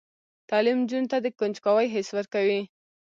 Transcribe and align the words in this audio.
تعلیم 0.49 0.77
نجونو 0.83 1.09
ته 1.11 1.17
د 1.21 1.27
کنجکاوۍ 1.39 1.87
حس 1.93 2.09
ورکوي. 2.17 2.61